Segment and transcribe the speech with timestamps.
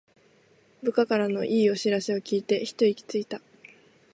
[0.81, 3.39] 部下からの良い知らせを聞いてひと息ついた